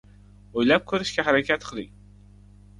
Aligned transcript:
o‘ylab 0.61 0.87
ko‘rishga 0.93 1.27
harakat 1.29 1.71
qiling. 1.71 1.95